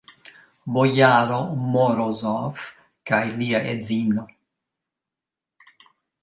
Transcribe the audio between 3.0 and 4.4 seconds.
kaj lia edzino.